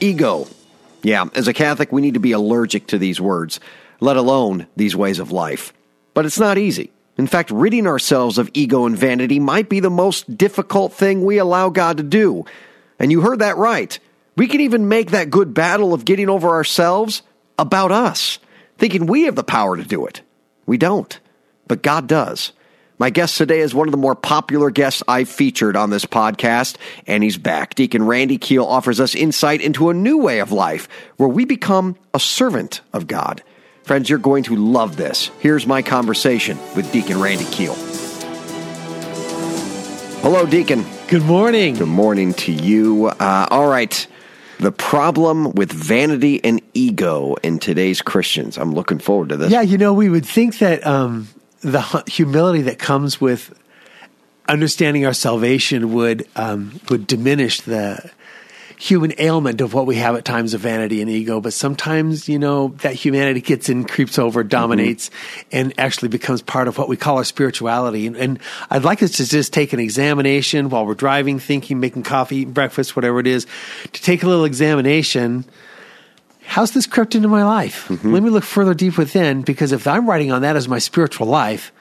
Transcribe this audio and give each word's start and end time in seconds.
ego. 0.00 0.46
Yeah, 1.02 1.26
as 1.34 1.48
a 1.48 1.52
Catholic, 1.52 1.92
we 1.92 2.00
need 2.00 2.14
to 2.14 2.20
be 2.20 2.32
allergic 2.32 2.86
to 2.88 2.98
these 2.98 3.20
words, 3.20 3.60
let 4.00 4.16
alone 4.16 4.66
these 4.76 4.96
ways 4.96 5.18
of 5.18 5.32
life. 5.32 5.72
But 6.14 6.26
it's 6.26 6.38
not 6.38 6.58
easy. 6.58 6.90
In 7.16 7.26
fact, 7.26 7.50
ridding 7.50 7.86
ourselves 7.86 8.38
of 8.38 8.50
ego 8.54 8.86
and 8.86 8.96
vanity 8.96 9.38
might 9.38 9.68
be 9.68 9.80
the 9.80 9.90
most 9.90 10.36
difficult 10.36 10.92
thing 10.92 11.24
we 11.24 11.38
allow 11.38 11.68
God 11.68 11.98
to 11.98 12.02
do. 12.02 12.44
And 12.98 13.12
you 13.12 13.20
heard 13.20 13.40
that 13.40 13.56
right. 13.56 13.98
We 14.36 14.48
can 14.48 14.60
even 14.60 14.88
make 14.88 15.10
that 15.10 15.30
good 15.30 15.54
battle 15.54 15.94
of 15.94 16.04
getting 16.04 16.28
over 16.28 16.48
ourselves 16.48 17.22
about 17.58 17.92
us, 17.92 18.38
thinking 18.78 19.06
we 19.06 19.22
have 19.22 19.36
the 19.36 19.44
power 19.44 19.76
to 19.76 19.84
do 19.84 20.06
it. 20.06 20.22
We 20.66 20.76
don't 20.76 21.18
but 21.66 21.82
God 21.82 22.06
does. 22.06 22.52
My 22.96 23.10
guest 23.10 23.36
today 23.36 23.58
is 23.58 23.74
one 23.74 23.88
of 23.88 23.92
the 23.92 23.98
more 23.98 24.14
popular 24.14 24.70
guests 24.70 25.02
I've 25.08 25.28
featured 25.28 25.74
on 25.74 25.90
this 25.90 26.04
podcast, 26.04 26.76
and 27.08 27.24
he's 27.24 27.36
back. 27.36 27.74
Deacon 27.74 28.06
Randy 28.06 28.38
Kiel 28.38 28.64
offers 28.64 29.00
us 29.00 29.16
insight 29.16 29.60
into 29.60 29.90
a 29.90 29.94
new 29.94 30.18
way 30.18 30.38
of 30.38 30.52
life 30.52 30.88
where 31.16 31.28
we 31.28 31.44
become 31.44 31.96
a 32.14 32.20
servant 32.20 32.82
of 32.92 33.08
God. 33.08 33.42
Friends, 33.82 34.08
you're 34.08 34.20
going 34.20 34.44
to 34.44 34.54
love 34.54 34.96
this. 34.96 35.32
Here's 35.40 35.66
my 35.66 35.82
conversation 35.82 36.56
with 36.76 36.90
Deacon 36.92 37.20
Randy 37.20 37.46
Kiel. 37.46 37.74
Hello, 40.22 40.46
Deacon. 40.46 40.84
Good 41.08 41.24
morning. 41.24 41.74
Good 41.74 41.88
morning 41.88 42.32
to 42.34 42.52
you. 42.52 43.06
Uh, 43.06 43.48
all 43.50 43.66
right. 43.66 44.06
The 44.60 44.70
problem 44.70 45.50
with 45.50 45.72
vanity 45.72 46.42
and 46.44 46.62
ego 46.74 47.34
in 47.42 47.58
today's 47.58 48.00
Christians. 48.02 48.56
I'm 48.56 48.72
looking 48.72 49.00
forward 49.00 49.30
to 49.30 49.36
this. 49.36 49.50
Yeah, 49.50 49.62
you 49.62 49.78
know, 49.78 49.92
we 49.92 50.08
would 50.08 50.24
think 50.24 50.58
that 50.58 50.86
um, 50.86 51.26
the 51.64 52.04
humility 52.06 52.62
that 52.62 52.78
comes 52.78 53.20
with 53.20 53.58
understanding 54.48 55.06
our 55.06 55.14
salvation 55.14 55.94
would 55.94 56.28
um, 56.36 56.78
would 56.90 57.06
diminish 57.06 57.62
the 57.62 58.10
human 58.76 59.14
ailment 59.18 59.60
of 59.60 59.72
what 59.72 59.86
we 59.86 59.96
have 59.96 60.14
at 60.14 60.24
times 60.24 60.52
of 60.52 60.60
vanity 60.60 61.00
and 61.00 61.08
ego. 61.08 61.40
But 61.40 61.54
sometimes, 61.54 62.28
you 62.28 62.38
know, 62.38 62.68
that 62.78 62.94
humanity 62.94 63.40
gets 63.40 63.68
in, 63.68 63.84
creeps 63.84 64.18
over, 64.18 64.42
dominates, 64.42 65.08
mm-hmm. 65.08 65.48
and 65.52 65.74
actually 65.78 66.08
becomes 66.08 66.42
part 66.42 66.68
of 66.68 66.76
what 66.76 66.88
we 66.88 66.96
call 66.96 67.16
our 67.16 67.24
spirituality. 67.24 68.06
And, 68.06 68.16
and, 68.16 68.38
I'd 68.70 68.84
like 68.84 69.02
us 69.02 69.12
to 69.12 69.26
just 69.26 69.52
take 69.52 69.72
an 69.72 69.80
examination 69.80 70.68
while 70.68 70.84
we're 70.84 70.94
driving, 70.94 71.38
thinking, 71.38 71.80
making 71.80 72.02
coffee, 72.02 72.38
eating 72.38 72.52
breakfast, 72.52 72.96
whatever 72.96 73.20
it 73.20 73.26
is, 73.26 73.46
to 73.92 74.02
take 74.02 74.22
a 74.22 74.26
little 74.26 74.44
examination 74.44 75.44
how's 76.46 76.72
this 76.72 76.86
crept 76.86 77.14
into 77.14 77.28
my 77.28 77.44
life? 77.44 77.88
Mm-hmm. 77.88 78.12
Let 78.12 78.22
me 78.22 78.30
look 78.30 78.44
further 78.44 78.74
deep 78.74 78.98
within 78.98 79.42
because 79.42 79.72
if 79.72 79.86
I'm 79.86 80.08
writing 80.08 80.32
on 80.32 80.42
that 80.42 80.56
as 80.56 80.68
my 80.68 80.78
spiritual 80.78 81.26
life, 81.26 81.72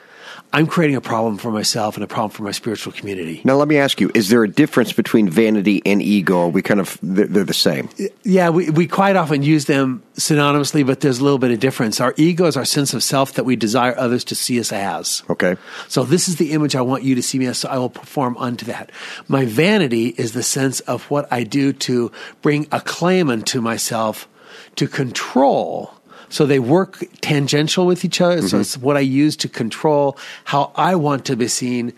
I'm 0.55 0.67
creating 0.67 0.95
a 0.95 1.01
problem 1.01 1.39
for 1.39 1.51
myself 1.51 1.95
and 1.97 2.03
a 2.03 2.07
problem 2.07 2.29
for 2.29 2.43
my 2.43 2.51
spiritual 2.51 2.93
community. 2.93 3.41
Now, 3.43 3.55
let 3.55 3.67
me 3.67 3.79
ask 3.79 3.99
you: 3.99 4.11
Is 4.13 4.29
there 4.29 4.43
a 4.43 4.47
difference 4.47 4.93
between 4.93 5.27
vanity 5.27 5.81
and 5.83 5.99
ego? 5.99 6.41
Are 6.41 6.47
we 6.47 6.61
kind 6.61 6.79
of 6.79 6.99
they're 7.01 7.43
the 7.43 7.55
same? 7.55 7.89
Yeah, 8.21 8.49
we 8.49 8.69
we 8.69 8.85
quite 8.85 9.15
often 9.15 9.41
use 9.41 9.65
them 9.65 10.03
synonymously, 10.13 10.85
but 10.85 10.99
there's 10.99 11.17
a 11.17 11.23
little 11.23 11.39
bit 11.39 11.49
of 11.49 11.59
difference. 11.59 11.99
Our 11.99 12.13
ego 12.17 12.45
is 12.45 12.55
our 12.55 12.65
sense 12.65 12.93
of 12.93 13.01
self 13.01 13.33
that 13.33 13.45
we 13.45 13.55
desire 13.55 13.95
others 13.97 14.23
to 14.25 14.35
see 14.35 14.59
us 14.59 14.71
as. 14.71 15.23
Okay. 15.27 15.55
So 15.87 16.03
this 16.03 16.27
is 16.27 16.35
the 16.35 16.51
image 16.51 16.75
I 16.75 16.81
want 16.81 17.01
you 17.01 17.15
to 17.15 17.23
see 17.23 17.39
me 17.39 17.47
as. 17.47 17.57
So 17.57 17.69
I 17.69 17.79
will 17.79 17.89
perform 17.89 18.37
unto 18.37 18.63
that. 18.67 18.91
My 19.27 19.45
vanity 19.45 20.09
is 20.09 20.33
the 20.33 20.43
sense 20.43 20.81
of 20.81 21.09
what 21.09 21.27
I 21.33 21.43
do 21.45 21.73
to 21.73 22.11
bring 22.43 22.67
acclaim 22.71 23.31
unto 23.31 23.59
myself 23.59 24.27
to 24.75 24.87
control. 24.87 25.93
So 26.29 26.45
they 26.45 26.59
work 26.59 27.03
tangential 27.21 27.85
with 27.85 28.03
each 28.03 28.19
other. 28.19 28.37
Mm-hmm. 28.37 28.47
So 28.47 28.59
it's 28.59 28.77
what 28.77 28.97
I 28.97 29.01
use 29.01 29.35
to 29.37 29.49
control 29.49 30.17
how 30.45 30.71
I 30.75 30.95
want 30.95 31.25
to 31.25 31.35
be 31.35 31.47
seen 31.47 31.93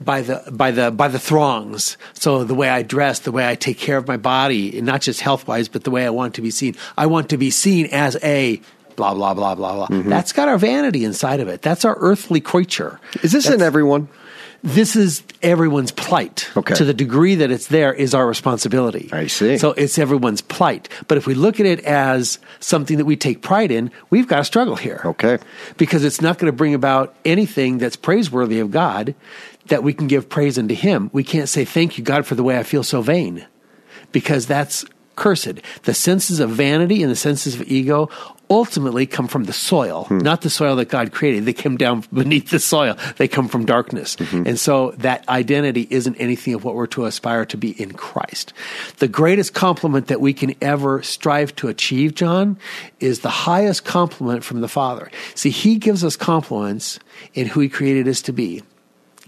by 0.00 0.22
the 0.22 0.42
by 0.50 0.70
the 0.70 0.90
by 0.90 1.08
the 1.08 1.18
throngs. 1.18 1.96
So 2.14 2.44
the 2.44 2.54
way 2.54 2.68
I 2.68 2.82
dress, 2.82 3.20
the 3.20 3.32
way 3.32 3.48
I 3.48 3.54
take 3.54 3.78
care 3.78 3.96
of 3.96 4.06
my 4.06 4.16
body, 4.16 4.76
and 4.76 4.86
not 4.86 5.02
just 5.02 5.20
health 5.20 5.46
wise, 5.46 5.68
but 5.68 5.84
the 5.84 5.90
way 5.90 6.06
I 6.06 6.10
want 6.10 6.34
to 6.34 6.42
be 6.42 6.50
seen. 6.50 6.74
I 6.96 7.06
want 7.06 7.30
to 7.30 7.36
be 7.36 7.50
seen 7.50 7.86
as 7.92 8.16
a 8.22 8.60
blah 8.96 9.14
blah 9.14 9.34
blah 9.34 9.54
blah 9.54 9.74
blah. 9.74 9.88
Mm-hmm. 9.88 10.08
That's 10.08 10.32
got 10.32 10.48
our 10.48 10.58
vanity 10.58 11.04
inside 11.04 11.40
of 11.40 11.48
it. 11.48 11.62
That's 11.62 11.84
our 11.84 11.96
earthly 11.98 12.40
creature. 12.40 12.98
Is 13.22 13.32
this 13.32 13.44
That's, 13.44 13.56
in 13.56 13.62
everyone? 13.62 14.08
This 14.66 14.96
is 14.96 15.22
everyone's 15.42 15.92
plight. 15.92 16.50
Okay. 16.56 16.74
To 16.74 16.84
the 16.84 16.92
degree 16.92 17.36
that 17.36 17.52
it's 17.52 17.68
there 17.68 17.94
is 17.94 18.14
our 18.14 18.26
responsibility. 18.26 19.08
I 19.12 19.28
see. 19.28 19.58
So 19.58 19.70
it's 19.72 19.96
everyone's 19.96 20.42
plight. 20.42 20.88
But 21.06 21.18
if 21.18 21.26
we 21.26 21.34
look 21.34 21.60
at 21.60 21.66
it 21.66 21.80
as 21.84 22.40
something 22.58 22.98
that 22.98 23.04
we 23.04 23.16
take 23.16 23.42
pride 23.42 23.70
in, 23.70 23.92
we've 24.10 24.26
got 24.26 24.40
a 24.40 24.44
struggle 24.44 24.74
here. 24.74 25.02
Okay. 25.04 25.38
Because 25.76 26.04
it's 26.04 26.20
not 26.20 26.38
going 26.38 26.50
to 26.50 26.56
bring 26.56 26.74
about 26.74 27.14
anything 27.24 27.78
that's 27.78 27.94
praiseworthy 27.94 28.58
of 28.58 28.72
God 28.72 29.14
that 29.66 29.84
we 29.84 29.92
can 29.92 30.08
give 30.08 30.28
praise 30.28 30.58
unto 30.58 30.74
Him. 30.74 31.10
We 31.12 31.22
can't 31.22 31.48
say, 31.48 31.64
Thank 31.64 31.96
you, 31.96 32.02
God, 32.02 32.26
for 32.26 32.34
the 32.34 32.42
way 32.42 32.58
I 32.58 32.64
feel 32.64 32.82
so 32.82 33.02
vain. 33.02 33.46
Because 34.10 34.46
that's 34.46 34.84
cursed. 35.14 35.60
The 35.84 35.94
senses 35.94 36.40
of 36.40 36.50
vanity 36.50 37.02
and 37.02 37.10
the 37.10 37.16
senses 37.16 37.54
of 37.54 37.62
ego 37.68 38.10
ultimately 38.48 39.06
come 39.06 39.28
from 39.28 39.44
the 39.44 39.52
soil, 39.52 40.04
hmm. 40.04 40.18
not 40.18 40.42
the 40.42 40.50
soil 40.50 40.76
that 40.76 40.88
God 40.88 41.12
created. 41.12 41.44
They 41.44 41.52
come 41.52 41.76
down 41.76 42.04
beneath 42.12 42.50
the 42.50 42.58
soil. 42.58 42.96
They 43.16 43.28
come 43.28 43.48
from 43.48 43.64
darkness. 43.64 44.16
Mm-hmm. 44.16 44.46
And 44.46 44.58
so 44.58 44.92
that 44.98 45.28
identity 45.28 45.86
isn't 45.90 46.16
anything 46.16 46.54
of 46.54 46.64
what 46.64 46.74
we're 46.74 46.86
to 46.88 47.06
aspire 47.06 47.44
to 47.46 47.56
be 47.56 47.70
in 47.70 47.92
Christ. 47.92 48.52
The 48.98 49.08
greatest 49.08 49.54
compliment 49.54 50.08
that 50.08 50.20
we 50.20 50.32
can 50.32 50.54
ever 50.60 51.02
strive 51.02 51.54
to 51.56 51.68
achieve, 51.68 52.14
Jon, 52.14 52.58
is 53.00 53.20
the 53.20 53.30
highest 53.30 53.84
compliment 53.84 54.44
from 54.44 54.60
the 54.60 54.68
Father. 54.68 55.10
See, 55.34 55.50
He 55.50 55.76
gives 55.76 56.04
us 56.04 56.16
compliments 56.16 56.98
in 57.34 57.46
who 57.46 57.60
He 57.60 57.68
created 57.68 58.08
us 58.08 58.22
to 58.22 58.32
be, 58.32 58.62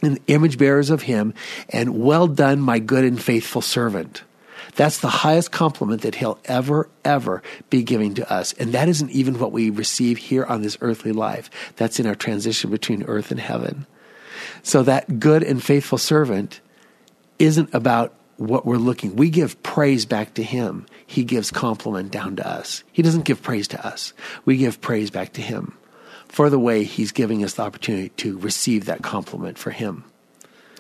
and 0.02 0.20
image 0.26 0.58
bearers 0.58 0.90
of 0.90 1.02
Him, 1.02 1.34
and 1.70 2.00
well 2.00 2.28
done, 2.28 2.60
my 2.60 2.78
good 2.78 3.04
and 3.04 3.20
faithful 3.20 3.62
servant. 3.62 4.22
That's 4.78 5.00
the 5.00 5.08
highest 5.08 5.50
compliment 5.50 6.02
that 6.02 6.14
he'll 6.14 6.38
ever, 6.44 6.88
ever 7.04 7.42
be 7.68 7.82
giving 7.82 8.14
to 8.14 8.32
us. 8.32 8.52
And 8.52 8.70
that 8.74 8.88
isn't 8.88 9.10
even 9.10 9.40
what 9.40 9.50
we 9.50 9.70
receive 9.70 10.18
here 10.18 10.44
on 10.44 10.62
this 10.62 10.78
earthly 10.80 11.10
life. 11.10 11.50
That's 11.74 11.98
in 11.98 12.06
our 12.06 12.14
transition 12.14 12.70
between 12.70 13.02
earth 13.02 13.32
and 13.32 13.40
heaven. 13.40 13.86
So 14.62 14.84
that 14.84 15.18
good 15.18 15.42
and 15.42 15.60
faithful 15.60 15.98
servant 15.98 16.60
isn't 17.40 17.74
about 17.74 18.14
what 18.36 18.66
we're 18.66 18.76
looking. 18.76 19.16
We 19.16 19.30
give 19.30 19.60
praise 19.64 20.06
back 20.06 20.34
to 20.34 20.44
him. 20.44 20.86
He 21.04 21.24
gives 21.24 21.50
compliment 21.50 22.12
down 22.12 22.36
to 22.36 22.48
us. 22.48 22.84
He 22.92 23.02
doesn't 23.02 23.24
give 23.24 23.42
praise 23.42 23.66
to 23.68 23.84
us. 23.84 24.12
We 24.44 24.58
give 24.58 24.80
praise 24.80 25.10
back 25.10 25.32
to 25.32 25.42
him 25.42 25.76
for 26.28 26.50
the 26.50 26.58
way 26.58 26.84
he's 26.84 27.10
giving 27.10 27.42
us 27.42 27.54
the 27.54 27.62
opportunity 27.62 28.10
to 28.10 28.38
receive 28.38 28.84
that 28.84 29.02
compliment 29.02 29.58
for 29.58 29.72
him. 29.72 30.04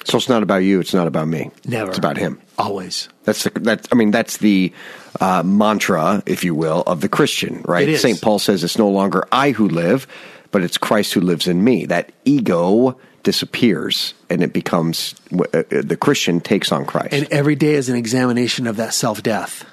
So 0.04 0.16
it's 0.16 0.28
not 0.28 0.42
about 0.42 0.58
you. 0.58 0.80
It's 0.80 0.94
not 0.94 1.06
about 1.06 1.28
me. 1.28 1.50
Never. 1.66 1.90
It's 1.90 1.98
about 1.98 2.16
him. 2.16 2.40
Always. 2.56 3.08
That's 3.24 3.44
the, 3.44 3.50
that. 3.60 3.88
I 3.92 3.94
mean, 3.94 4.10
that's 4.10 4.38
the 4.38 4.72
uh, 5.20 5.42
mantra, 5.42 6.22
if 6.26 6.44
you 6.44 6.54
will, 6.54 6.82
of 6.86 7.00
the 7.00 7.08
Christian, 7.08 7.62
right? 7.66 7.98
Saint 7.98 8.20
Paul 8.20 8.38
says 8.38 8.64
it's 8.64 8.78
no 8.78 8.88
longer 8.88 9.26
I 9.32 9.50
who 9.50 9.68
live, 9.68 10.06
but 10.50 10.62
it's 10.62 10.78
Christ 10.78 11.14
who 11.14 11.20
lives 11.20 11.46
in 11.46 11.62
me. 11.62 11.86
That 11.86 12.12
ego 12.24 12.98
disappears, 13.22 14.14
and 14.30 14.42
it 14.42 14.52
becomes 14.52 15.14
uh, 15.32 15.44
uh, 15.52 15.62
the 15.68 15.96
Christian 16.00 16.40
takes 16.40 16.72
on 16.72 16.86
Christ. 16.86 17.12
And 17.12 17.26
every 17.30 17.56
day 17.56 17.74
is 17.74 17.88
an 17.88 17.96
examination 17.96 18.66
of 18.66 18.76
that 18.76 18.94
self 18.94 19.22
death. 19.22 19.66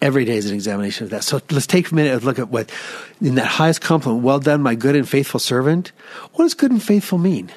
Every 0.00 0.24
day 0.24 0.36
is 0.36 0.48
an 0.48 0.54
examination 0.54 1.04
of 1.04 1.10
that. 1.10 1.22
So 1.22 1.40
let's 1.50 1.66
take 1.66 1.90
a 1.90 1.94
minute 1.94 2.14
and 2.14 2.24
look 2.24 2.40
at 2.40 2.48
what, 2.48 2.72
in 3.20 3.36
that 3.36 3.46
highest 3.46 3.82
compliment, 3.82 4.24
well 4.24 4.40
done, 4.40 4.60
my 4.62 4.74
good 4.74 4.96
and 4.96 5.08
faithful 5.08 5.38
servant. 5.38 5.92
What 6.32 6.44
does 6.44 6.54
good 6.54 6.72
and 6.72 6.82
faithful 6.82 7.18
mean? 7.18 7.52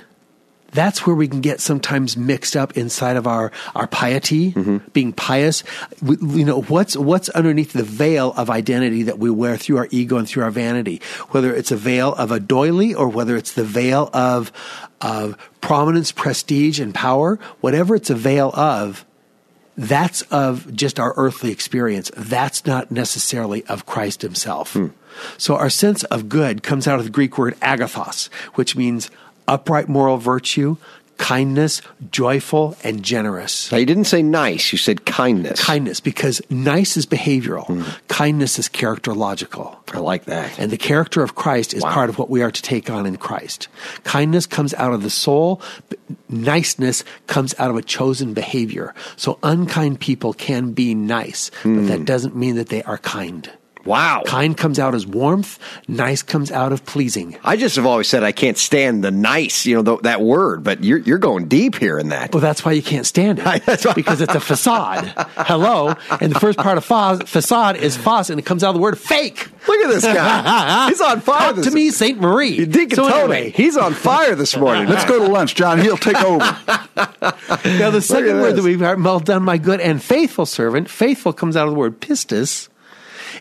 That's 0.76 1.06
where 1.06 1.16
we 1.16 1.28
can 1.28 1.42
get 1.42 1.60
sometimes 1.62 2.18
mixed 2.18 2.56
up 2.56 2.78
inside 2.78 3.18
of 3.18 3.28
our 3.28 3.52
our 3.74 3.88
piety, 3.88 4.52
mm-hmm. 4.52 4.78
being 4.94 5.14
pious. 5.14 5.64
We, 6.02 6.18
you 6.40 6.46
know 6.46 6.62
what's 6.62 6.96
what's 6.98 7.30
underneath 7.30 7.74
the 7.74 7.84
veil 7.84 8.34
of 8.38 8.50
identity 8.50 9.04
that 9.04 9.18
we 9.20 9.30
wear 9.30 9.58
through 9.58 9.78
our 9.78 9.88
ego 9.92 10.18
and 10.18 10.28
through 10.28 10.44
our 10.44 10.52
vanity, 10.52 11.02
whether 11.30 11.54
it's 11.56 11.72
a 11.72 11.78
veil 11.78 12.14
of 12.14 12.32
a 12.32 12.40
doily 12.40 12.94
or 12.94 13.08
whether 13.08 13.36
it's 13.36 13.54
the 13.54 13.64
veil 13.64 14.10
of 14.14 14.52
of 15.02 15.38
prominence, 15.62 16.12
prestige, 16.12 16.80
and 16.80 16.94
power. 16.94 17.40
Whatever 17.62 17.96
it's 17.96 18.10
a 18.10 18.16
veil 18.16 18.52
of, 18.54 19.06
that's 19.78 20.22
of 20.24 20.74
just 20.74 21.00
our 21.00 21.14
earthly 21.18 21.52
experience. 21.52 22.12
That's 22.16 22.66
not 22.66 22.92
necessarily 22.92 23.64
of 23.66 23.86
Christ 23.86 24.22
Himself. 24.22 24.74
Hmm. 24.74 24.88
So 25.38 25.56
our 25.56 25.70
sense 25.70 26.04
of 26.06 26.30
good 26.30 26.64
comes 26.64 26.88
out 26.88 27.00
of 27.00 27.06
the 27.06 27.12
Greek 27.12 27.38
word 27.38 27.60
agathos, 27.62 28.28
which 28.56 28.76
means 28.76 29.10
upright 29.48 29.88
moral 29.90 30.18
virtue, 30.18 30.78
kindness, 31.18 31.82
joyful, 32.12 32.76
and 32.84 33.04
generous. 33.04 33.72
Now, 33.72 33.78
you 33.78 33.86
didn't 33.86 34.06
say 34.06 34.22
nice, 34.22 34.72
you 34.72 34.78
said 34.78 35.06
kindness. 35.06 35.64
Kindness, 35.64 36.00
because 36.00 36.42
nice 36.50 36.98
is 36.98 37.06
behavioral, 37.06 37.68
hmm. 37.68 37.84
kindness 38.08 38.60
is 38.60 38.68
characterological. 38.68 39.78
I 39.94 40.00
like 40.00 40.26
that. 40.26 40.60
And 40.60 40.72
the 40.72 40.78
character 40.78 41.24
of 41.24 41.36
Christ 41.36 41.74
is 41.74 41.84
Wow. 41.84 41.94
part 41.94 42.10
of 42.10 42.18
what 42.18 42.30
we 42.30 42.42
are 42.42 42.52
to 42.52 42.62
take 42.62 42.90
on 42.90 43.06
in 43.06 43.18
Christ. 43.18 43.68
Kindness 44.04 44.46
comes 44.46 44.74
out 44.74 44.94
of 44.94 45.04
the 45.04 45.10
soul, 45.10 45.62
niceness 46.30 47.04
comes 47.28 47.56
out 47.60 47.70
of 47.70 47.78
a 47.78 47.82
chosen 47.82 48.34
behavior. 48.34 48.94
So 49.16 49.40
unkind 49.44 50.00
people 50.00 50.34
can 50.34 50.72
be 50.74 50.94
nice, 50.96 51.50
but 51.64 51.88
that 51.88 52.00
hmm. 52.00 52.04
doesn't 52.04 52.36
mean 52.36 52.56
that 52.56 52.70
they 52.70 52.84
are 52.84 52.98
kind. 52.98 53.50
Wow. 53.86 54.24
Kind 54.26 54.58
comes 54.58 54.80
out 54.80 54.96
as 54.96 55.06
warmth, 55.06 55.60
nice 55.88 56.24
comes 56.24 56.52
out 56.52 56.72
of 56.74 56.86
pleasing. 56.86 57.38
I 57.44 57.56
just 57.56 57.76
have 57.76 57.86
always 57.86 58.08
said 58.08 58.24
I 58.24 58.32
can't 58.32 58.58
stand 58.58 59.04
the 59.04 59.12
nice, 59.12 59.66
you 59.66 59.76
know, 59.76 59.84
th- 59.84 60.00
that 60.02 60.22
word, 60.22 60.64
but 60.64 60.84
you're, 60.84 60.98
you're 60.98 61.20
going 61.20 61.48
deep 61.48 61.76
here 61.78 62.00
in 62.00 62.10
that. 62.10 62.34
Well, 62.34 62.42
that's 62.42 62.66
why 62.66 62.72
you 62.72 62.82
can't 62.82 63.06
stand 63.06 63.40
it 63.40 63.44
That's 63.66 63.86
why- 63.86 63.94
because 63.94 64.22
it's 64.22 64.34
a 64.36 64.40
facade. 64.40 65.14
Hello, 65.38 65.94
and 66.20 66.34
the 66.34 66.40
first 66.40 66.58
part 66.58 66.78
of 66.78 66.84
fa- 66.86 67.22
facade 67.26 67.78
is 67.78 67.96
fas, 67.96 68.30
and 68.32 68.40
it 68.40 68.44
comes 68.46 68.64
out 68.64 68.70
of 68.70 68.76
the 68.76 68.82
word 68.82 68.98
fake. 68.98 69.50
Look 69.68 69.80
at 69.86 69.90
this 69.90 70.04
guy. 70.04 70.88
He's 70.90 71.02
on 71.02 71.22
fire. 71.22 71.40
Talk 71.48 71.56
This 71.58 71.68
to 71.68 71.72
me, 71.72 71.90
Saint 71.92 72.20
Marie. 72.20 72.66
Deacon 72.66 72.96
So 72.96 73.08
Tony. 73.10 73.22
anyway, 73.22 73.50
He's 73.52 73.78
on 73.78 73.94
fire 73.94 74.36
this 74.36 74.56
morning. 74.58 74.88
Let's 74.88 75.06
go 75.06 75.20
to 75.20 75.32
lunch, 75.32 75.56
Jon. 75.56 75.80
He'll 75.80 75.98
take 75.98 76.22
over. 76.24 76.58
Now, 77.66 77.90
the 77.90 78.02
second 78.02 78.40
word 78.42 78.52
this. 78.52 78.56
that 78.58 78.64
we've 78.64 78.80
heard, 78.80 79.04
well 79.04 79.20
done, 79.20 79.44
my 79.44 79.58
good 79.58 79.80
and 79.82 80.02
faithful 80.02 80.46
servant, 80.46 80.90
faithful 80.90 81.34
comes 81.34 81.56
out 81.56 81.68
of 81.68 81.74
the 81.74 81.80
word 81.80 82.00
pistis, 82.00 82.70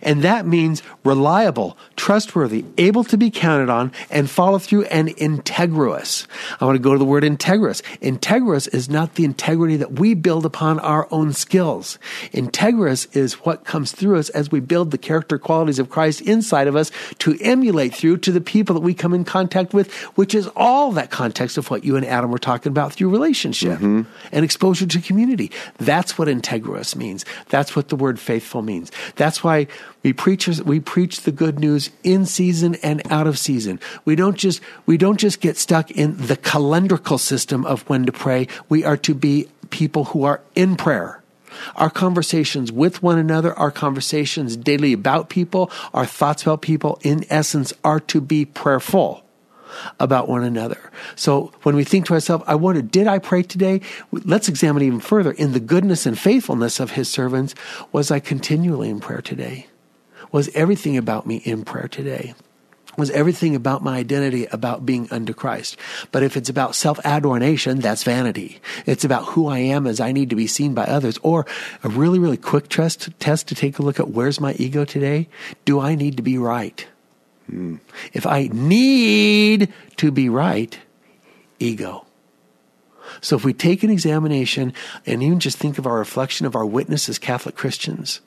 and 0.02 0.23
that 0.23 0.46
means 0.46 0.82
reliable, 1.05 1.76
trustworthy, 1.96 2.64
able 2.79 3.05
to 3.05 3.17
be 3.17 3.31
counted 3.31 3.70
on, 3.70 3.93
and 4.11 4.29
follow 4.31 4.58
through, 4.58 4.85
and 4.85 5.08
integrous. 5.17 6.26
I 6.61 6.64
want 6.64 6.76
to 6.76 6.82
go 6.82 6.93
to 6.93 6.99
the 6.99 7.05
word 7.05 7.25
integrous. 7.25 7.82
Integrous 8.00 8.73
is 8.73 8.88
not 8.88 9.14
the 9.14 9.25
integrity 9.25 9.76
that 9.76 9.99
we 9.99 10.14
build 10.14 10.44
upon 10.46 10.79
our 10.81 11.08
own 11.11 11.32
skills. 11.32 11.99
Integrous 12.32 13.14
is 13.17 13.35
what 13.44 13.64
comes 13.64 13.93
through 13.93 14.19
us 14.19 14.29
as 14.31 14.50
we 14.50 14.61
build 14.61 14.91
the 14.91 14.99
character 14.99 15.38
qualities 15.38 15.79
of 15.79 15.91
Christ 15.91 16.20
inside 16.23 16.67
of 16.67 16.76
us 16.76 16.90
to 17.19 17.37
emulate 17.40 17.94
through 17.94 18.19
to 18.19 18.32
the 18.32 18.40
people 18.40 18.75
that 18.75 18.81
we 18.81 18.94
come 18.94 19.14
in 19.14 19.25
contact 19.25 19.75
with, 19.75 19.93
which 20.17 20.35
is 20.35 20.49
all 20.56 20.93
that 20.93 21.11
context 21.11 21.58
of 21.58 21.70
what 21.70 21.85
you 21.85 21.97
and 21.97 22.06
Adam 22.06 22.31
were 22.31 22.38
talking 22.38 22.70
about 22.70 22.93
through 22.93 23.11
relationship 23.11 23.79
mm-hmm. 23.79 24.02
and 24.32 24.44
exposure 24.44 24.87
to 24.87 25.00
community. 25.00 25.50
That's 25.79 26.19
what 26.19 26.29
integrous 26.29 26.97
means. 26.97 27.25
That's 27.49 27.76
what 27.76 27.88
the 27.88 27.97
word 27.97 28.19
faithful 28.19 28.62
means. 28.62 28.90
That's 29.17 29.43
why 29.44 29.67
we 30.03 30.13
preach 30.13 30.47
we 30.47 30.81
preach 30.81 31.23
the 31.23 31.33
good 31.33 31.59
news 31.59 31.91
in 32.03 32.27
season 32.27 32.75
and 32.77 33.01
out 33.11 33.27
of 33.27 33.39
season. 33.39 33.81
We 34.05 34.17
don't 34.17 34.37
just 34.37 34.61
we 34.85 34.97
don't 34.97 35.19
just 35.19 35.41
get 35.41 35.57
stuck 35.57 35.91
in 35.91 36.17
the 36.17 36.37
calendrical 36.37 37.19
system 37.19 37.65
of 37.65 37.89
when 37.89 38.05
to 38.07 38.13
pray. 38.13 38.49
We 38.69 38.85
are 38.85 38.99
to 38.99 39.15
be 39.15 39.49
people 39.71 40.05
who 40.05 40.25
are 40.25 40.41
in 40.55 40.77
prayer. 40.77 41.23
Our 41.77 41.91
conversations 41.91 42.71
with 42.71 43.03
one 43.03 43.19
another, 43.19 43.55
our 43.55 43.71
conversations 43.71 44.57
daily 44.57 44.93
about 44.93 45.29
people, 45.29 45.71
our 45.95 46.07
thoughts 46.07 46.43
about 46.43 46.63
people, 46.63 46.99
in 47.03 47.25
essence, 47.31 47.73
are 47.83 48.01
to 48.01 48.21
be 48.21 48.45
prayerful 48.45 49.25
about 49.99 50.29
one 50.29 50.45
another. 50.45 50.91
So 51.17 51.53
when 51.63 51.77
we 51.77 51.85
think 51.85 52.07
to 52.07 52.15
ourselves, 52.15 52.45
I 52.47 52.55
wonder, 52.55 52.83
did 52.83 53.07
I 53.07 53.19
pray 53.19 53.43
today? 53.43 53.81
Let's 54.13 54.49
examine 54.49 54.83
even 54.83 55.01
further. 55.01 55.33
In 55.33 55.53
the 55.53 55.61
goodness 55.61 56.07
and 56.07 56.19
faithfulness 56.19 56.81
of 56.81 56.93
his 56.93 57.09
servants, 57.09 57.55
was 57.93 58.11
I 58.11 58.21
continually 58.21 58.91
in 58.91 59.01
prayer 59.01 59.23
today? 59.23 59.67
Was 60.35 60.51
everything 60.53 60.97
about 60.97 61.29
me 61.29 61.37
in 61.37 61.65
prayer 61.65 61.87
today? 61.87 62.35
Was 62.99 63.09
everything 63.11 63.55
about 63.55 63.85
my 63.85 63.99
identity 63.99 64.47
about 64.47 64.85
being 64.85 65.07
under 65.13 65.33
Christ? 65.33 65.77
But 66.11 66.25
if 66.25 66.37
it's 66.37 66.49
about 66.49 66.75
self 66.75 66.99
adornation, 67.05 67.79
that's 67.79 68.03
vanity. 68.03 68.61
It's 68.85 69.05
about 69.05 69.27
who 69.27 69.47
I 69.47 69.61
am 69.61 69.87
as 69.87 70.01
I 70.01 70.11
need 70.11 70.31
to 70.31 70.37
be 70.37 70.49
seen 70.49 70.75
by 70.75 70.87
others. 70.87 71.21
Or 71.23 71.47
a 71.85 71.89
really, 71.89 72.19
really 72.19 72.37
quick 72.37 72.69
test, 72.69 73.11
test 73.21 73.47
to 73.47 73.55
take 73.55 73.79
a 73.79 73.83
look 73.83 74.01
at 74.01 74.11
where's 74.11 74.41
my 74.41 74.55
ego 74.55 74.85
today? 74.85 75.29
Do 75.65 75.79
I 75.79 75.95
need 75.95 76.17
to 76.17 76.23
be 76.25 76.37
right? 76.37 76.85
Hmm. 77.49 77.77
If 78.13 78.27
I 78.27 78.49
need 78.53 79.73
to 79.99 80.11
be 80.11 80.29
right, 80.29 80.77
ego. 81.61 82.07
So 83.21 83.37
if 83.37 83.45
we 83.45 83.53
take 83.53 83.85
an 83.85 83.91
examination 83.91 84.73
and 85.07 85.23
even 85.23 85.39
just 85.39 85.59
think 85.59 85.79
of 85.79 85.87
our 85.87 85.99
reflection 85.99 86.45
of 86.45 86.57
our 86.57 86.67
witness 86.67 87.09
as 87.09 87.21
Catholic 87.21 87.55
Christians, 87.55 88.21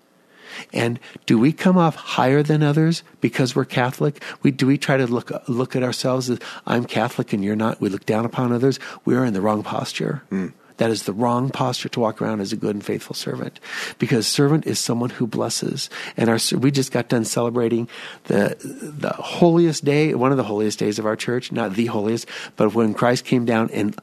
and 0.73 0.99
do 1.25 1.37
we 1.37 1.51
come 1.51 1.77
off 1.77 1.95
higher 1.95 2.43
than 2.43 2.63
others 2.63 3.03
because 3.21 3.55
we're 3.55 3.65
Catholic? 3.65 4.21
We, 4.43 4.51
do 4.51 4.67
we 4.67 4.77
try 4.77 4.97
to 4.97 5.07
look 5.07 5.31
look 5.47 5.75
at 5.75 5.83
ourselves 5.83 6.29
as 6.29 6.39
I'm 6.65 6.85
Catholic 6.85 7.33
and 7.33 7.43
you're 7.43 7.55
not? 7.55 7.81
We 7.81 7.89
look 7.89 8.05
down 8.05 8.25
upon 8.25 8.51
others. 8.51 8.79
We 9.05 9.15
are 9.15 9.25
in 9.25 9.33
the 9.33 9.41
wrong 9.41 9.63
posture. 9.63 10.23
Hmm. 10.29 10.47
That 10.77 10.91
is 10.91 11.03
the 11.03 11.13
wrong 11.13 11.49
posture 11.49 11.89
to 11.89 11.99
walk 11.99 12.21
around 12.21 12.39
as 12.39 12.53
a 12.53 12.55
good 12.55 12.75
and 12.75 12.85
faithful 12.85 13.15
servant, 13.15 13.59
because 13.97 14.27
servant 14.27 14.67
is 14.67 14.77
someone 14.77 15.09
who 15.09 15.25
blesses. 15.25 15.89
And 16.15 16.29
our 16.29 16.37
we 16.55 16.69
just 16.69 16.91
got 16.91 17.09
done 17.09 17.25
celebrating 17.25 17.89
the 18.25 18.55
the 18.61 19.09
holiest 19.09 19.83
day, 19.83 20.13
one 20.13 20.31
of 20.31 20.37
the 20.37 20.43
holiest 20.43 20.77
days 20.77 20.99
of 20.99 21.05
our 21.05 21.15
church, 21.15 21.51
not 21.51 21.73
the 21.73 21.87
holiest, 21.87 22.27
but 22.55 22.75
when 22.75 22.93
Christ 22.93 23.25
came 23.25 23.43
down 23.43 23.71
and 23.71 23.99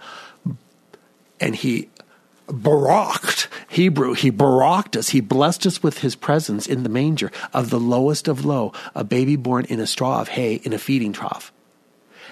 and 1.40 1.54
he 1.54 1.88
baraked 2.48 3.46
Hebrew. 3.74 4.14
He 4.14 4.30
baraked 4.30 4.96
us. 4.96 5.10
He 5.10 5.20
blessed 5.20 5.66
us 5.66 5.82
with 5.82 5.98
his 5.98 6.14
presence 6.14 6.66
in 6.66 6.84
the 6.84 6.88
manger 6.88 7.30
of 7.52 7.70
the 7.70 7.80
lowest 7.80 8.28
of 8.28 8.44
low, 8.44 8.72
a 8.94 9.04
baby 9.04 9.36
born 9.36 9.64
in 9.66 9.80
a 9.80 9.86
straw 9.86 10.20
of 10.20 10.28
hay 10.28 10.54
in 10.56 10.72
a 10.72 10.78
feeding 10.78 11.12
trough. 11.12 11.52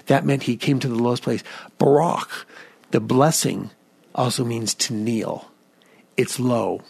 That 0.07 0.25
meant 0.25 0.45
he 0.45 0.57
came 0.57 0.79
to 0.81 0.89
the 0.89 0.95
lowest 0.95 1.23
place. 1.23 1.43
Barak, 1.79 2.29
the 2.93 3.01
blessing, 3.01 3.71
also 4.15 4.45
means 4.45 4.75
to 4.75 4.95
kneel. 4.95 5.51
It's 6.17 6.39
low. 6.39 6.83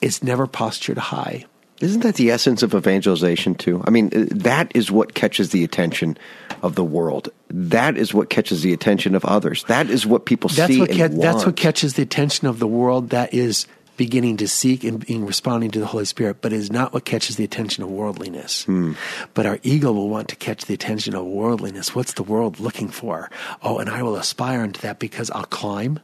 It's 0.00 0.22
never 0.22 0.46
postured 0.46 0.98
high. 0.98 1.46
Isn't 1.82 2.02
that 2.02 2.14
the 2.14 2.30
essence 2.30 2.62
of 2.62 2.74
evangelization 2.74 3.54
too? 3.54 3.82
I 3.86 3.90
mean, 3.90 4.10
that 4.12 4.70
is 4.74 4.90
what 4.90 5.14
catches 5.14 5.50
the 5.50 5.64
attention 5.64 6.16
of 6.62 6.74
the 6.76 6.84
world. 6.84 7.28
That 7.48 7.96
is 7.96 8.14
what 8.14 8.30
catches 8.30 8.62
the 8.62 8.72
attention 8.72 9.14
of 9.14 9.24
others. 9.24 9.64
That 9.64 9.90
is 9.90 10.06
what 10.06 10.24
people 10.24 10.48
That's 10.48 10.72
see 10.72 10.80
what 10.80 10.90
and 10.90 10.98
ca- 10.98 11.20
that's 11.20 11.44
what 11.44 11.56
catches 11.56 11.94
the 11.94 12.02
attention 12.02 12.46
of 12.46 12.58
the 12.58 12.68
world 12.68 13.10
that 13.10 13.34
is 13.34 13.66
beginning 13.96 14.38
to 14.38 14.48
seek 14.48 14.84
and 14.84 15.04
being 15.04 15.26
responding 15.26 15.70
to 15.70 15.78
the 15.78 15.86
Holy 15.86 16.04
Spirit, 16.04 16.38
but 16.40 16.52
is 16.52 16.72
not 16.72 16.92
what 16.92 17.04
catches 17.04 17.36
the 17.36 17.44
attention 17.44 17.84
of 17.84 17.90
worldliness. 17.90 18.64
Hmm. 18.64 18.94
But 19.34 19.46
our 19.46 19.58
ego 19.62 19.92
will 19.92 20.08
want 20.08 20.28
to 20.28 20.36
catch 20.36 20.64
the 20.64 20.74
attention 20.74 21.14
of 21.14 21.26
worldliness. 21.26 21.94
What's 21.94 22.14
the 22.14 22.22
world 22.22 22.58
looking 22.58 22.88
for? 22.88 23.30
Oh, 23.62 23.78
and 23.78 23.90
I 23.90 24.02
will 24.02 24.16
aspire 24.16 24.64
into 24.64 24.80
that 24.82 24.98
because 24.98 25.30
I'll 25.30 25.44
climb. 25.44 26.00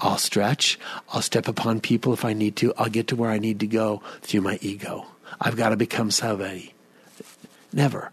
I'll 0.00 0.18
stretch. 0.18 0.78
I'll 1.10 1.22
step 1.22 1.48
upon 1.48 1.80
people 1.80 2.12
if 2.12 2.24
I 2.24 2.32
need 2.32 2.56
to. 2.56 2.72
I'll 2.76 2.88
get 2.88 3.08
to 3.08 3.16
where 3.16 3.30
I 3.30 3.38
need 3.38 3.60
to 3.60 3.66
go 3.66 4.02
through 4.22 4.42
my 4.42 4.58
ego. 4.60 5.06
I've 5.40 5.56
got 5.56 5.70
to 5.70 5.76
become 5.76 6.10
somebody. 6.10 6.74
Never. 7.72 8.10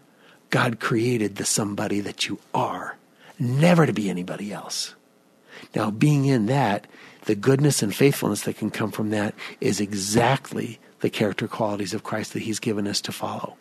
God 0.50 0.80
created 0.80 1.36
the 1.36 1.44
somebody 1.44 2.00
that 2.00 2.28
you 2.28 2.38
are, 2.52 2.96
never 3.38 3.86
to 3.86 3.92
be 3.92 4.08
anybody 4.08 4.52
else. 4.52 4.94
Now, 5.74 5.90
being 5.90 6.26
in 6.26 6.46
that, 6.46 6.86
the 7.24 7.34
goodness 7.34 7.82
and 7.82 7.94
faithfulness 7.94 8.42
that 8.42 8.58
can 8.58 8.70
come 8.70 8.92
from 8.92 9.10
that 9.10 9.34
is 9.60 9.80
exactly 9.80 10.78
the 11.00 11.10
character 11.10 11.48
qualities 11.48 11.94
of 11.94 12.04
Christ 12.04 12.32
that 12.34 12.42
He's 12.42 12.60
given 12.60 12.86
us 12.86 13.00
to 13.02 13.12
follow. 13.12 13.56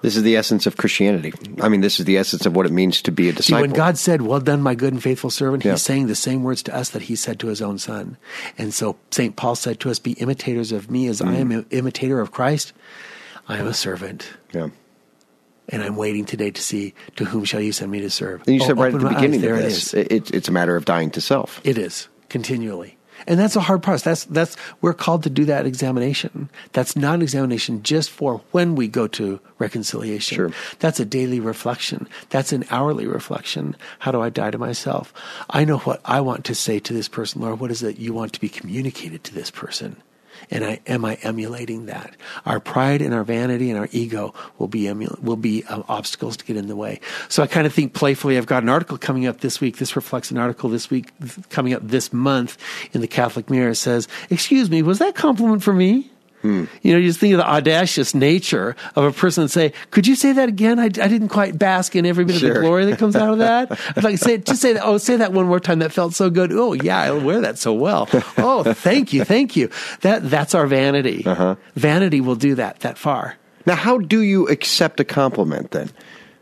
This 0.00 0.16
is 0.16 0.22
the 0.22 0.36
essence 0.36 0.66
of 0.66 0.76
Christianity. 0.76 1.32
I 1.60 1.68
mean, 1.68 1.80
this 1.80 1.98
is 1.98 2.06
the 2.06 2.18
essence 2.18 2.46
of 2.46 2.54
what 2.54 2.66
it 2.66 2.72
means 2.72 3.02
to 3.02 3.10
be 3.10 3.28
a 3.28 3.32
See, 3.32 3.36
disciple. 3.38 3.62
when 3.62 3.70
God 3.72 3.98
said, 3.98 4.22
Well 4.22 4.40
done, 4.40 4.62
my 4.62 4.74
good 4.74 4.92
and 4.92 5.02
faithful 5.02 5.30
servant, 5.30 5.64
Yeah. 5.64 5.72
He's 5.72 5.82
saying 5.82 6.06
the 6.06 6.14
same 6.14 6.42
words 6.44 6.62
to 6.64 6.74
us 6.76 6.90
that 6.90 7.02
He 7.02 7.16
said 7.16 7.40
to 7.40 7.48
His 7.48 7.60
own 7.62 7.78
Son. 7.78 8.16
And 8.56 8.72
so 8.74 8.96
St. 9.10 9.34
Paul 9.36 9.56
said 9.56 9.80
to 9.80 9.90
us, 9.90 9.98
Be 9.98 10.12
imitators 10.12 10.70
of 10.72 10.90
me 10.90 11.08
as 11.08 11.20
I 11.20 11.34
am 11.34 11.48
mm. 11.50 11.58
an 11.58 11.66
imitator 11.70 12.20
of 12.20 12.30
Christ. 12.32 12.72
I 13.48 13.58
am 13.58 13.66
a 13.66 13.74
servant. 13.74 14.28
yeah. 14.52 14.68
And 15.70 15.82
I'm 15.82 15.96
waiting 15.96 16.24
today 16.24 16.50
to 16.50 16.62
see 16.62 16.94
to 17.16 17.24
whom 17.26 17.44
shall 17.44 17.60
you 17.60 17.72
send 17.72 17.90
me 17.90 18.00
to 18.00 18.08
serve. 18.10 18.42
And 18.46 18.56
you 18.56 18.62
Oh, 18.62 18.66
said 18.68 18.78
right 18.78 18.94
at 18.94 18.98
the 19.00 19.04
my 19.04 19.10
eyes. 19.10 19.16
beginning 19.16 19.40
there 19.40 19.54
of 19.54 19.62
this, 19.62 19.92
is. 19.92 20.06
it, 20.10 20.34
it's 20.34 20.48
a 20.48 20.52
matter 20.52 20.76
of 20.76 20.84
dying 20.84 21.10
to 21.12 21.20
self. 21.20 21.60
It 21.64 21.76
is 21.76 22.08
continually. 22.28 22.97
And 23.26 23.38
that's 23.38 23.56
a 23.56 23.60
hard 23.60 23.82
process. 23.82 24.24
That's 24.24 24.38
that's 24.38 24.56
we're 24.80 24.94
called 24.94 25.24
to 25.24 25.30
do 25.30 25.44
that 25.46 25.66
examination. 25.66 26.48
That's 26.72 26.96
not 26.96 27.16
an 27.16 27.22
examination 27.22 27.82
just 27.82 28.10
for 28.10 28.40
when 28.52 28.76
we 28.76 28.88
go 28.88 29.08
to 29.08 29.40
reconciliation. 29.58 30.36
Sure. 30.36 30.52
That's 30.78 31.00
a 31.00 31.04
daily 31.04 31.40
reflection. 31.40 32.08
That's 32.30 32.52
an 32.52 32.64
hourly 32.70 33.06
reflection. 33.06 33.76
How 33.98 34.12
do 34.12 34.20
I 34.20 34.30
die 34.30 34.52
to 34.52 34.58
myself? 34.58 35.12
I 35.50 35.64
know 35.64 35.78
what 35.78 36.00
I 36.04 36.20
want 36.20 36.44
to 36.46 36.54
say 36.54 36.78
to 36.78 36.92
this 36.92 37.08
person, 37.08 37.42
Lord. 37.42 37.58
What 37.60 37.70
is 37.70 37.82
it 37.82 37.98
you 37.98 38.14
want 38.14 38.32
to 38.34 38.40
be 38.40 38.48
communicated 38.48 39.24
to 39.24 39.34
this 39.34 39.50
person? 39.50 39.96
And 40.50 40.64
I, 40.64 40.80
am 40.86 41.04
I 41.04 41.14
emulating 41.22 41.86
that? 41.86 42.14
Our 42.46 42.60
pride 42.60 43.02
and 43.02 43.14
our 43.14 43.24
vanity 43.24 43.70
and 43.70 43.78
our 43.78 43.88
ego 43.92 44.34
will 44.58 44.68
be 44.68 44.82
emul- 44.82 45.20
will 45.22 45.36
be 45.36 45.64
uh, 45.64 45.82
obstacles 45.88 46.36
to 46.38 46.44
get 46.44 46.56
in 46.56 46.68
the 46.68 46.76
way. 46.76 47.00
So 47.28 47.42
I 47.42 47.46
kind 47.46 47.66
of 47.66 47.72
think 47.72 47.94
playfully. 47.94 48.38
I've 48.38 48.46
got 48.46 48.62
an 48.62 48.68
article 48.68 48.98
coming 48.98 49.26
up 49.26 49.40
this 49.40 49.60
week. 49.60 49.78
This 49.78 49.96
reflects 49.96 50.30
an 50.30 50.38
article 50.38 50.70
this 50.70 50.90
week 50.90 51.12
coming 51.50 51.74
up 51.74 51.82
this 51.86 52.12
month 52.12 52.56
in 52.92 53.00
the 53.00 53.08
Catholic 53.08 53.50
Mirror. 53.50 53.70
It 53.70 53.76
says, 53.76 54.08
"Excuse 54.30 54.70
me, 54.70 54.82
was 54.82 54.98
that 54.98 55.14
compliment 55.14 55.62
for 55.62 55.72
me?" 55.72 56.10
You 56.42 56.68
know, 56.84 56.98
you 56.98 57.08
just 57.08 57.18
think 57.18 57.34
of 57.34 57.38
the 57.38 57.48
audacious 57.48 58.14
nature 58.14 58.76
of 58.94 59.04
a 59.04 59.12
person 59.12 59.42
and 59.42 59.50
say, 59.50 59.72
"Could 59.90 60.06
you 60.06 60.14
say 60.14 60.32
that 60.32 60.48
again? 60.48 60.78
I, 60.78 60.84
I 60.84 60.88
didn't 60.88 61.28
quite 61.28 61.58
bask 61.58 61.96
in 61.96 62.06
every 62.06 62.24
bit 62.24 62.36
of 62.36 62.54
the 62.54 62.60
glory 62.60 62.86
that 62.86 62.98
comes 62.98 63.16
out 63.16 63.32
of 63.32 63.38
that." 63.38 63.72
I'd 63.96 64.04
like 64.04 64.18
say, 64.18 64.38
just 64.38 64.62
say 64.62 64.74
that. 64.74 64.84
Oh, 64.84 64.98
say 64.98 65.16
that 65.16 65.32
one 65.32 65.46
more 65.46 65.60
time. 65.60 65.80
That 65.80 65.92
felt 65.92 66.14
so 66.14 66.30
good. 66.30 66.52
Oh, 66.52 66.72
yeah, 66.72 67.00
I 67.00 67.10
wear 67.10 67.40
that 67.40 67.58
so 67.58 67.72
well. 67.72 68.08
Oh, 68.36 68.62
thank 68.74 69.12
you, 69.12 69.24
thank 69.24 69.56
you. 69.56 69.70
That 70.02 70.30
that's 70.30 70.54
our 70.54 70.66
vanity. 70.66 71.24
Uh-huh. 71.26 71.56
Vanity 71.74 72.20
will 72.20 72.36
do 72.36 72.54
that 72.54 72.80
that 72.80 72.98
far. 72.98 73.36
Now, 73.66 73.74
how 73.74 73.98
do 73.98 74.22
you 74.22 74.48
accept 74.48 75.00
a 75.00 75.04
compliment 75.04 75.72
then? 75.72 75.90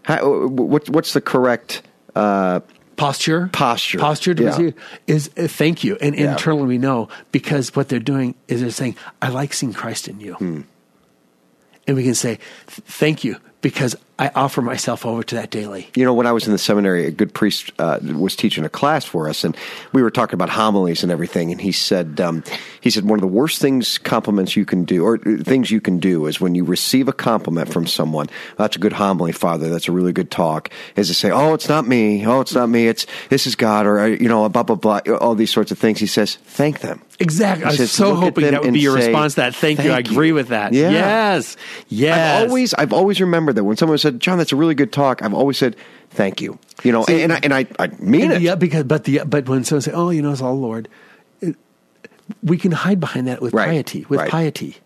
How, 0.02 0.46
what, 0.46 0.88
what's 0.88 1.12
the 1.12 1.20
correct? 1.20 1.82
Uh, 2.14 2.60
Posture, 2.96 3.50
Posture, 3.52 3.98
posture 3.98 4.34
yeah. 4.38 4.70
is 5.06 5.28
uh, 5.36 5.46
thank 5.48 5.84
you. 5.84 5.96
And 6.00 6.16
Yeah. 6.16 6.32
internally, 6.32 6.66
we 6.66 6.78
know 6.78 7.08
because 7.30 7.76
what 7.76 7.88
they're 7.90 7.98
doing 8.00 8.34
is 8.48 8.62
they're 8.62 8.70
saying, 8.70 8.96
"I 9.20 9.28
like 9.28 9.52
seeing 9.52 9.74
Christ 9.74 10.08
in 10.08 10.18
you," 10.20 10.34
Hmm. 10.34 10.60
and 11.86 11.96
we 11.96 12.02
can 12.04 12.14
say, 12.14 12.38
"Thank 12.66 13.22
you," 13.22 13.36
because 13.60 13.96
I 14.18 14.30
offer 14.34 14.62
myself 14.62 15.04
over 15.04 15.22
to 15.22 15.34
that 15.34 15.50
daily. 15.50 15.90
You 15.94 16.04
know, 16.04 16.14
when 16.14 16.26
I 16.26 16.32
was 16.32 16.46
in 16.46 16.52
the 16.52 16.58
seminary, 16.58 17.06
a 17.06 17.10
good 17.10 17.34
priest 17.34 17.70
uh, 17.78 17.98
was 18.02 18.34
teaching 18.34 18.64
a 18.64 18.68
class 18.68 19.04
for 19.04 19.28
us, 19.28 19.44
and 19.44 19.54
we 19.92 20.02
were 20.02 20.10
talking 20.10 20.34
about 20.34 20.48
homilies 20.48 21.02
and 21.02 21.12
everything. 21.12 21.52
And 21.52 21.60
he 21.60 21.72
said, 21.72 22.18
um, 22.20 22.42
he 22.80 22.88
said 22.88 23.04
one 23.04 23.18
of 23.18 23.20
the 23.20 23.26
worst 23.26 23.60
things 23.60 23.98
compliments 23.98 24.56
you 24.56 24.64
can 24.64 24.84
do, 24.84 25.04
or 25.04 25.16
uh, 25.16 25.42
things 25.42 25.70
you 25.70 25.82
can 25.82 25.98
do, 25.98 26.26
is 26.26 26.40
when 26.40 26.54
you 26.54 26.64
receive 26.64 27.08
a 27.08 27.12
compliment 27.12 27.70
from 27.70 27.86
someone. 27.86 28.28
That's 28.56 28.76
a 28.76 28.78
good 28.78 28.94
homily, 28.94 29.32
Father. 29.32 29.68
That's 29.68 29.88
a 29.88 29.92
really 29.92 30.12
good 30.12 30.30
talk. 30.30 30.70
Is 30.96 31.08
to 31.08 31.14
say, 31.14 31.30
oh, 31.30 31.52
it's 31.52 31.68
not 31.68 31.86
me. 31.86 32.24
Oh, 32.24 32.40
it's 32.40 32.54
not 32.54 32.68
me. 32.68 32.88
It's 32.88 33.06
this 33.28 33.46
is 33.46 33.54
God, 33.54 33.84
or 33.84 33.98
uh, 34.00 34.06
you 34.06 34.28
know, 34.28 34.48
blah 34.48 34.62
blah 34.62 34.76
blah. 34.76 35.00
All 35.20 35.34
these 35.34 35.52
sorts 35.52 35.72
of 35.72 35.78
things. 35.78 36.00
He 36.00 36.06
says, 36.06 36.36
thank 36.36 36.80
them. 36.80 37.02
Exactly. 37.18 37.64
I 37.64 37.68
was 37.68 37.78
says, 37.78 37.92
so 37.92 38.14
hoping 38.14 38.50
that 38.50 38.62
would 38.62 38.74
be 38.74 38.80
your 38.80 38.98
say, 38.98 39.06
response. 39.06 39.34
to 39.34 39.40
That 39.40 39.54
thank, 39.54 39.78
you. 39.82 39.90
I 39.90 39.96
"Thank 39.96 40.08
you." 40.08 40.12
agree 40.14 40.32
with 40.32 40.48
that. 40.48 40.72
Yeah. 40.74 40.90
Yes. 40.90 41.56
Yes. 41.88 42.42
I've 42.42 42.48
always, 42.48 42.74
I've 42.74 42.92
always 42.92 43.20
remembered 43.20 43.55
that 43.56 43.64
when 43.64 43.76
someone 43.76 43.98
said, 43.98 44.20
"Jon, 44.20 44.38
that's 44.38 44.52
a 44.52 44.56
really 44.56 44.74
good 44.74 44.92
talk," 44.92 45.22
I've 45.22 45.34
always 45.34 45.58
said, 45.58 45.76
"Thank 46.10 46.40
you." 46.40 46.58
You 46.84 46.92
know, 46.92 47.04
and, 47.08 47.32
I, 47.32 47.40
and 47.42 47.52
I, 47.52 47.66
I 47.78 47.88
mean 47.98 48.22
And 48.24 48.32
it. 48.34 48.42
Yeah, 48.42 48.54
because 48.54 48.84
but 48.84 49.04
the 49.04 49.20
but 49.26 49.48
when 49.48 49.64
someone 49.64 49.82
say, 49.82 49.92
"Oh, 49.92 50.10
you 50.10 50.22
know, 50.22 50.32
it's 50.32 50.40
all 50.42 50.58
Lord," 50.58 50.88
it, 51.40 51.56
we 52.42 52.56
can 52.56 52.72
hide 52.72 53.00
behind 53.00 53.26
that 53.26 53.42
with 53.42 53.52
Right. 53.54 53.68
piety. 53.68 54.06
With 54.08 54.20
Right. 54.20 54.30
piety, 54.30 54.76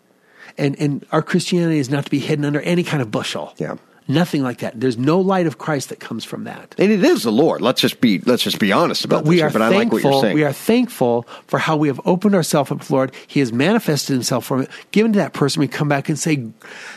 and 0.57 0.75
and 0.79 1.05
our 1.11 1.21
Christianity 1.21 1.79
is 1.79 1.89
not 1.89 2.05
to 2.05 2.11
be 2.11 2.19
hidden 2.19 2.45
under 2.45 2.61
any 2.61 2.83
kind 2.83 3.01
of 3.01 3.11
bushel. 3.11 3.53
Yeah. 3.57 3.75
Nothing 4.13 4.43
like 4.43 4.59
that. 4.59 4.79
There's 4.79 4.97
no 4.97 5.19
light 5.19 5.47
of 5.47 5.57
Christ 5.57 5.89
that 5.89 5.99
comes 5.99 6.23
from 6.25 6.43
that. 6.43 6.75
And 6.77 6.91
it 6.91 7.03
is 7.03 7.23
the 7.23 7.31
Lord. 7.31 7.61
Let's 7.61 7.79
just 7.81 8.01
be 8.01 8.19
let's 8.19 8.43
just 8.43 8.59
be 8.59 8.71
honest 8.71 9.05
about 9.05 9.23
But 9.23 9.29
we 9.29 9.35
this. 9.37 9.43
are 9.43 9.49
but 9.51 9.61
I 9.61 9.69
like 9.69 9.91
what 9.91 10.01
thankful. 10.01 10.11
you're 10.11 10.21
saying. 10.21 10.35
we 10.35 10.43
are 10.43 10.53
thankful 10.53 11.27
for 11.47 11.59
how 11.59 11.77
we 11.77 11.87
have 11.87 12.01
opened 12.05 12.35
ourselves 12.35 12.71
up 12.71 12.81
to 12.81 12.87
the 12.87 12.93
Lord. 12.93 13.13
He 13.27 13.39
has 13.39 13.53
manifested 13.53 14.13
Himself 14.13 14.45
from 14.45 14.61
it, 14.63 14.69
given 14.91 15.13
to 15.13 15.19
that 15.19 15.33
person. 15.33 15.59
We 15.61 15.67
come 15.67 15.87
back 15.87 16.09
and 16.09 16.17
say, 16.19 16.47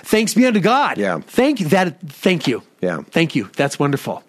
"Thanks 0.02 0.34
be 0.34 0.44
unto 0.46 0.60
God." 0.60 0.98
Yeah. 0.98 1.20
Thank 1.20 1.60
you. 1.60 1.68
That. 1.68 2.00
Thank 2.00 2.46
you. 2.46 2.62
Yeah. 2.80 3.02
Thank 3.10 3.34
you. 3.36 3.48
That's 3.56 3.78
wonderful. 3.78 4.22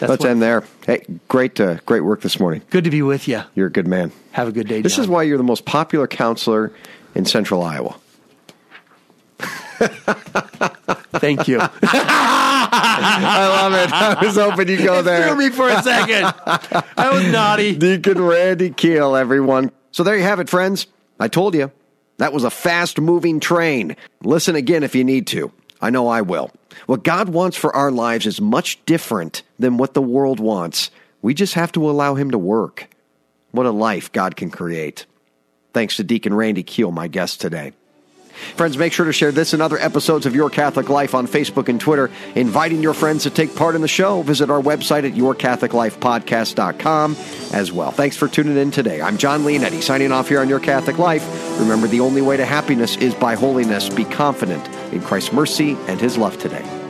That's 0.00 0.10
Let's 0.10 0.24
wonderful. 0.24 0.30
end 0.30 0.42
there. 0.42 0.64
Hey, 0.86 1.06
great, 1.28 1.60
uh, 1.60 1.74
great 1.86 2.00
work 2.00 2.22
this 2.22 2.40
morning. 2.40 2.62
Good 2.70 2.84
to 2.84 2.90
be 2.90 3.02
with 3.02 3.28
you. 3.28 3.42
You're 3.54 3.68
a 3.68 3.70
good 3.70 3.86
man. 3.86 4.10
Have 4.32 4.48
a 4.48 4.52
good 4.52 4.66
day. 4.66 4.80
This 4.82 4.96
Jon. 4.96 5.04
is 5.04 5.08
why 5.08 5.22
you're 5.22 5.38
the 5.38 5.44
most 5.44 5.64
popular 5.64 6.08
counselor 6.08 6.72
in 7.14 7.24
Central 7.24 7.62
Iowa. 7.62 7.94
Thank 11.14 11.48
you. 11.48 11.58
I 12.74 13.48
love 13.60 13.72
it. 13.74 13.92
I 13.92 14.24
was 14.24 14.36
hoping 14.36 14.68
you'd 14.68 14.84
go 14.84 15.02
there. 15.02 15.28
Threw 15.28 15.36
me 15.36 15.50
for 15.50 15.68
a 15.68 15.82
second. 15.82 16.32
I 16.96 17.10
was 17.12 17.26
naughty. 17.26 17.76
Deacon 17.76 18.20
Randy 18.20 18.70
Kiel, 18.70 19.14
everyone. 19.16 19.70
So 19.90 20.02
there 20.02 20.16
you 20.16 20.22
have 20.22 20.40
it, 20.40 20.48
friends. 20.48 20.86
I 21.20 21.28
told 21.28 21.54
you 21.54 21.70
that 22.18 22.32
was 22.32 22.44
a 22.44 22.50
fast 22.50 23.00
moving 23.00 23.40
train. 23.40 23.96
Listen 24.22 24.56
again 24.56 24.82
if 24.82 24.94
you 24.94 25.04
need 25.04 25.26
to. 25.28 25.52
I 25.80 25.90
know 25.90 26.08
I 26.08 26.22
will. 26.22 26.50
What 26.86 27.04
God 27.04 27.28
wants 27.28 27.56
for 27.56 27.74
our 27.74 27.90
lives 27.90 28.26
is 28.26 28.40
much 28.40 28.84
different 28.86 29.42
than 29.58 29.76
what 29.76 29.94
the 29.94 30.02
world 30.02 30.40
wants. 30.40 30.90
We 31.20 31.34
just 31.34 31.54
have 31.54 31.72
to 31.72 31.90
allow 31.90 32.14
Him 32.14 32.30
to 32.30 32.38
work. 32.38 32.88
What 33.50 33.66
a 33.66 33.70
life 33.70 34.12
God 34.12 34.36
can 34.36 34.50
create. 34.50 35.06
Thanks 35.74 35.96
to 35.96 36.04
Deacon 36.04 36.34
Randy 36.34 36.62
Kiel, 36.62 36.90
my 36.90 37.08
guest 37.08 37.40
today. 37.40 37.72
Friends, 38.56 38.78
make 38.78 38.92
sure 38.92 39.06
to 39.06 39.12
share 39.12 39.32
this 39.32 39.52
and 39.52 39.62
other 39.62 39.78
episodes 39.78 40.26
of 40.26 40.34
Your 40.34 40.50
Catholic 40.50 40.88
Life 40.88 41.14
on 41.14 41.26
Facebook 41.26 41.68
and 41.68 41.80
Twitter, 41.80 42.10
inviting 42.34 42.82
your 42.82 42.94
friends 42.94 43.24
to 43.24 43.30
take 43.30 43.54
part 43.56 43.74
in 43.74 43.80
the 43.80 43.88
show. 43.88 44.22
Visit 44.22 44.50
our 44.50 44.60
website 44.60 45.06
at 45.06 45.14
yourcatholiclifepodcast.com 45.14 47.16
as 47.52 47.72
well. 47.72 47.90
Thanks 47.90 48.16
for 48.16 48.28
tuning 48.28 48.56
in 48.56 48.70
today. 48.70 49.00
I'm 49.00 49.16
Jon 49.16 49.42
Leonetti, 49.42 49.82
signing 49.82 50.12
off 50.12 50.28
here 50.28 50.40
on 50.40 50.48
Your 50.48 50.60
Catholic 50.60 50.98
Life. 50.98 51.26
Remember, 51.60 51.86
the 51.86 52.00
only 52.00 52.22
way 52.22 52.36
to 52.36 52.44
happiness 52.44 52.96
is 52.96 53.14
by 53.14 53.34
holiness. 53.34 53.88
Be 53.88 54.04
confident 54.04 54.66
in 54.92 55.00
Christ's 55.00 55.32
mercy 55.32 55.76
and 55.86 56.00
his 56.00 56.18
love 56.18 56.38
today. 56.38 56.81